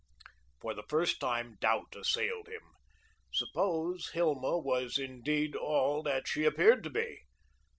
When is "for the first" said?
0.61-1.19